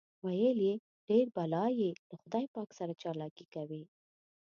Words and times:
ویل 0.25 0.57
یې 0.67 0.75
ډېر 1.09 1.25
بلا 1.35 1.65
یې 1.79 1.89
له 2.09 2.15
خدای 2.21 2.45
پاک 2.55 2.69
سره 2.79 2.93
چالاکي 3.01 3.45
کوي. 3.53 3.83